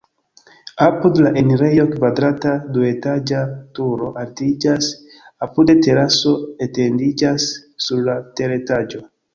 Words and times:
Apud 0.85 1.19
la 1.25 1.31
enirejo 1.41 1.85
kvadrata 1.91 2.55
duetaĝa 2.79 3.43
turo 3.81 4.09
altiĝas, 4.25 4.91
apude 5.49 5.79
teraso 5.89 6.37
etendiĝas 6.69 7.51
sur 7.89 8.05
la 8.11 8.21
teretaĝo. 8.43 9.09